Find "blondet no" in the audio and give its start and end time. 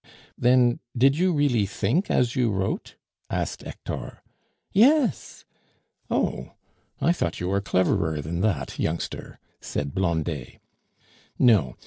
9.93-11.75